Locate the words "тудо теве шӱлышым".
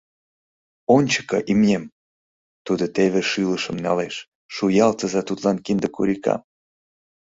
2.65-3.77